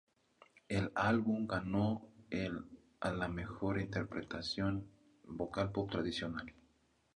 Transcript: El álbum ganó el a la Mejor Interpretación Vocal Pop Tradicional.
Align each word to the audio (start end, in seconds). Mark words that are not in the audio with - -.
El 0.67 0.91
álbum 0.95 1.45
ganó 1.45 2.11
el 2.31 2.65
a 3.01 3.11
la 3.11 3.27
Mejor 3.27 3.79
Interpretación 3.79 4.87
Vocal 5.25 5.71
Pop 5.71 5.91
Tradicional. 5.91 6.55